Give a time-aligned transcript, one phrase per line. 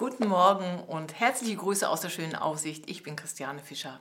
[0.00, 2.88] Guten Morgen und herzliche Grüße aus der schönen Aussicht.
[2.88, 3.98] Ich bin Christiane Fischer.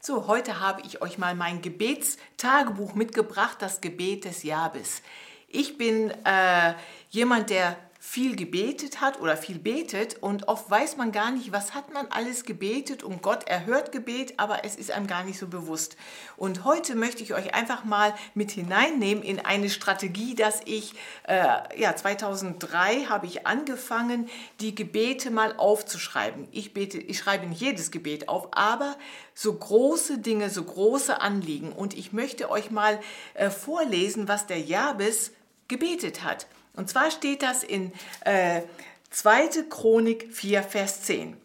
[0.00, 5.02] So, heute habe ich euch mal mein Gebetstagebuch mitgebracht, das Gebet des Jabes.
[5.48, 6.74] Ich bin äh,
[7.08, 11.74] jemand, der viel gebetet hat oder viel betet und oft weiß man gar nicht, was
[11.74, 15.46] hat man alles gebetet und Gott erhört Gebet, aber es ist einem gar nicht so
[15.46, 15.98] bewusst.
[16.38, 20.94] Und heute möchte ich euch einfach mal mit hineinnehmen in eine Strategie, dass ich,
[21.28, 21.44] äh,
[21.78, 24.30] ja, 2003 habe ich angefangen,
[24.60, 26.48] die Gebete mal aufzuschreiben.
[26.52, 28.96] Ich bete, ich schreibe nicht jedes Gebet auf, aber
[29.34, 31.70] so große Dinge, so große Anliegen.
[31.70, 32.98] Und ich möchte euch mal
[33.34, 35.32] äh, vorlesen, was der Jabes
[35.68, 36.46] gebetet hat.
[36.80, 37.92] Und zwar steht das in
[38.24, 38.62] äh,
[39.10, 39.64] 2.
[39.68, 41.36] Chronik 4, Vers 10.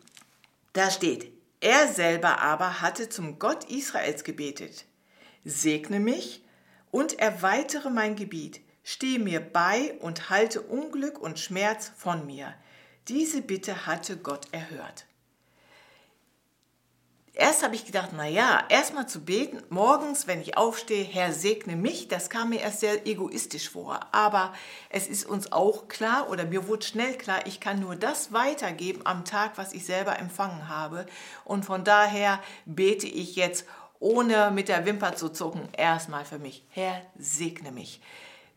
[0.72, 4.86] Da steht, er selber aber hatte zum Gott Israels gebetet,
[5.44, 6.42] segne mich
[6.90, 12.54] und erweitere mein Gebiet, stehe mir bei und halte Unglück und Schmerz von mir.
[13.10, 15.06] Diese Bitte hatte Gott erhört
[17.36, 21.76] erst habe ich gedacht, na ja, erstmal zu beten, morgens, wenn ich aufstehe, Herr segne
[21.76, 24.00] mich, das kam mir erst sehr egoistisch vor.
[24.12, 24.54] Aber
[24.90, 29.02] es ist uns auch klar, oder mir wurde schnell klar, ich kann nur das weitergeben
[29.06, 31.06] am Tag, was ich selber empfangen habe.
[31.44, 33.66] Und von daher bete ich jetzt,
[34.00, 38.02] ohne mit der Wimper zu zucken, erstmal für mich, Herr segne mich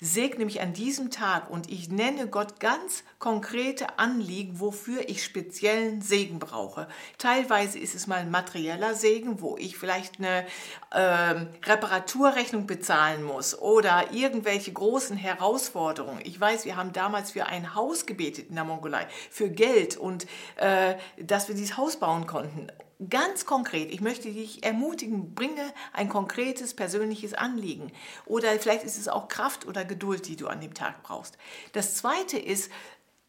[0.01, 6.03] segne mich an diesem Tag und ich nenne Gott ganz konkrete Anliegen, wofür ich speziellen
[6.03, 6.89] Segen brauche.
[7.19, 10.47] Teilweise ist es mal ein materieller Segen, wo ich vielleicht eine
[10.91, 16.21] äh, Reparaturrechnung bezahlen muss oder irgendwelche großen Herausforderungen.
[16.25, 20.27] Ich weiß, wir haben damals für ein Haus gebetet in der Mongolei, für Geld und
[20.57, 22.69] äh, dass wir dieses Haus bauen konnten
[23.11, 27.93] ganz konkret, ich möchte dich ermutigen, bringe ein konkretes persönliches Anliegen.
[28.27, 31.39] Oder vielleicht ist es auch Kraft oder Geduld, die du an dem Tag brauchst.
[31.73, 32.71] Das zweite ist,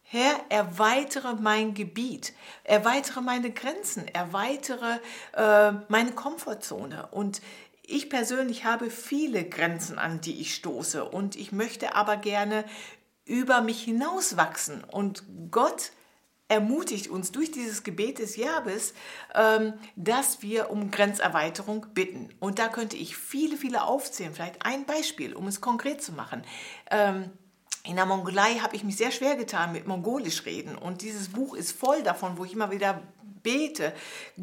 [0.01, 4.97] Herr, erweitere mein Gebiet, erweitere meine Grenzen, erweitere
[5.33, 7.09] äh, meine Komfortzone.
[7.11, 7.41] Und
[7.83, 11.05] ich persönlich habe viele Grenzen, an die ich stoße.
[11.05, 12.65] Und ich möchte aber gerne
[13.25, 14.83] über mich hinauswachsen.
[14.83, 15.91] Und Gott
[16.49, 18.93] ermutigt uns durch dieses Gebet des Jabes,
[19.33, 22.29] ähm, dass wir um Grenzerweiterung bitten.
[22.39, 24.33] Und da könnte ich viele, viele aufzählen.
[24.33, 26.43] Vielleicht ein Beispiel, um es konkret zu machen.
[26.91, 27.29] Ähm,
[27.85, 30.75] in der Mongolei habe ich mich sehr schwer getan mit Mongolisch reden.
[30.75, 33.01] Und dieses Buch ist voll davon, wo ich immer wieder
[33.41, 33.93] bete,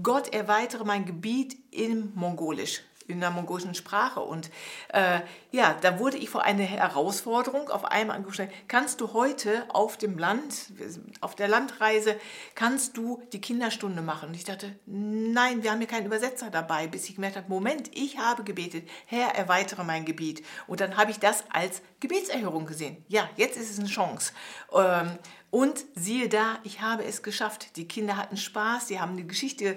[0.03, 4.21] Gott erweitere mein Gebiet in Mongolisch in der mongolischen Sprache.
[4.21, 4.51] Und
[4.93, 8.51] äh, ja, da wurde ich vor eine Herausforderung auf einmal angestellt.
[8.69, 10.73] Kannst du heute auf dem Land,
[11.21, 12.19] auf der Landreise,
[12.55, 14.31] kannst du die Kinderstunde machen?
[14.31, 17.91] Und ich dachte, nein, wir haben hier keinen Übersetzer dabei, bis ich gemerkt habe, Moment,
[17.95, 20.45] ich habe gebetet, Herr, erweitere mein Gebiet.
[20.67, 23.05] Und dann habe ich das als Gebetserhörung gesehen.
[23.09, 24.33] Ja, jetzt ist es eine Chance.
[24.73, 25.19] Ähm,
[25.51, 27.77] und siehe da, ich habe es geschafft.
[27.77, 29.77] Die Kinder hatten Spaß, sie haben die Geschichte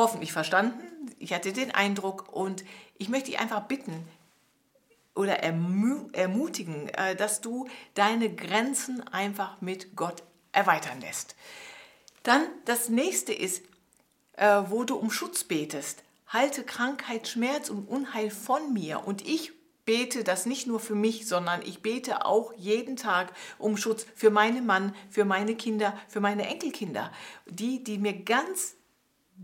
[0.00, 0.80] hoffentlich verstanden.
[1.18, 2.64] Ich hatte den Eindruck und
[2.98, 4.06] ich möchte dich einfach bitten
[5.14, 10.22] oder ermutigen, äh, dass du deine Grenzen einfach mit Gott
[10.52, 11.36] erweitern lässt.
[12.22, 13.62] Dann das nächste ist,
[14.36, 16.02] äh, wo du um Schutz betest.
[16.28, 19.06] Halte Krankheit, Schmerz und Unheil von mir.
[19.06, 19.52] Und ich
[19.84, 24.30] bete das nicht nur für mich, sondern ich bete auch jeden Tag um Schutz für
[24.30, 27.12] meinen Mann, für meine Kinder, für meine Enkelkinder.
[27.46, 28.76] Die, die mir ganz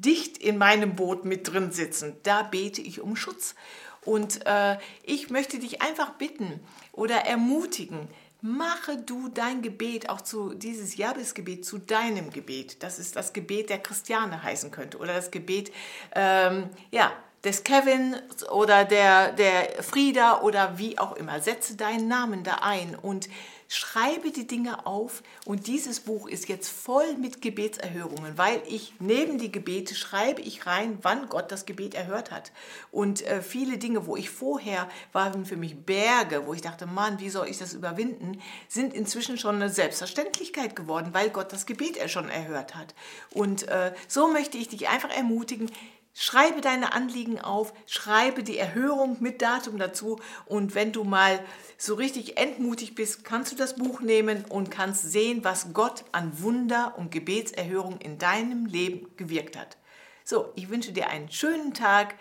[0.00, 2.16] dicht in meinem Boot mit drin sitzen.
[2.22, 3.54] Da bete ich um Schutz.
[4.02, 6.60] Und äh, ich möchte dich einfach bitten
[6.92, 8.08] oder ermutigen,
[8.40, 12.82] mache du dein Gebet auch zu dieses Jabesgebet zu deinem Gebet.
[12.82, 15.72] Das ist das Gebet der Christiane heißen könnte oder das Gebet
[16.14, 17.10] ähm, ja
[17.42, 18.16] des Kevin
[18.52, 21.40] oder der der Frieda oder wie auch immer.
[21.40, 23.28] Setze deinen Namen da ein und
[23.68, 29.38] schreibe die Dinge auf und dieses Buch ist jetzt voll mit Gebetserhörungen, weil ich neben
[29.38, 32.52] die Gebete schreibe ich rein, wann Gott das Gebet erhört hat.
[32.90, 37.20] Und äh, viele Dinge, wo ich vorher waren für mich Berge, wo ich dachte, Mann,
[37.20, 41.96] wie soll ich das überwinden, sind inzwischen schon eine Selbstverständlichkeit geworden, weil Gott das Gebet
[41.96, 42.94] er schon erhört hat.
[43.32, 45.70] Und äh, so möchte ich dich einfach ermutigen,
[46.18, 51.44] Schreibe deine Anliegen auf, schreibe die Erhörung mit Datum dazu und wenn du mal
[51.76, 56.40] so richtig entmutigt bist, kannst du das Buch nehmen und kannst sehen, was Gott an
[56.40, 59.76] Wunder und Gebetserhörung in deinem Leben gewirkt hat.
[60.24, 62.14] So, ich wünsche dir einen schönen Tag,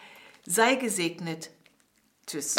[0.46, 1.52] sei gesegnet.
[2.28, 2.58] Tschüss.